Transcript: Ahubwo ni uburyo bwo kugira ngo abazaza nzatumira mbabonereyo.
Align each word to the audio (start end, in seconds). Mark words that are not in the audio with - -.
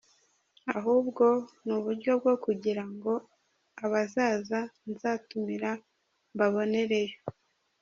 Ahubwo 0.77 1.25
ni 1.63 1.71
uburyo 1.77 2.11
bwo 2.21 2.33
kugira 2.45 2.83
ngo 2.93 3.13
abazaza 3.85 4.59
nzatumira 4.91 5.71
mbabonereyo. 6.33 7.17